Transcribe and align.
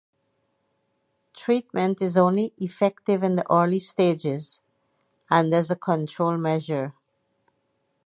Treatment 1.35 2.01
is 2.01 2.17
only 2.17 2.53
effective 2.57 3.21
in 3.21 3.35
the 3.35 3.45
early 3.51 3.77
stages 3.77 4.59
and 5.29 5.53
as 5.53 5.69
a 5.69 5.75
control 5.75 6.37
measure. 6.37 6.95